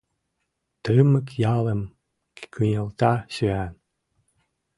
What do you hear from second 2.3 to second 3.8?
кынелта сӱан.